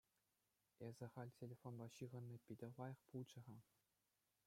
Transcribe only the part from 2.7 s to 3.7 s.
лайӑх пулчӗ-ха.